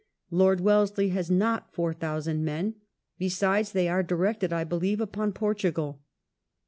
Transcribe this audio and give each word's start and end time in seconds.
Lord 0.31 0.61
Wellesley 0.61 1.09
has 1.09 1.29
not 1.29 1.71
4000 1.75 2.43
men. 2.43 2.73
Besides, 3.19 3.71
they 3.71 3.87
are 3.87 4.01
directed, 4.01 4.51
I 4.51 4.63
believe, 4.63 4.99
upon 4.99 5.31
Portugal." 5.31 6.01